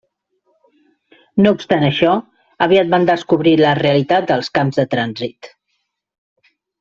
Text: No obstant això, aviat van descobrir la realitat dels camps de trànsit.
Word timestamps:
No 1.43 1.51
obstant 1.57 1.83
això, 1.89 2.15
aviat 2.67 2.89
van 2.95 3.05
descobrir 3.11 3.53
la 3.63 3.75
realitat 3.83 4.25
dels 4.35 4.49
camps 4.59 4.81
de 4.81 4.87
trànsit. 4.95 5.51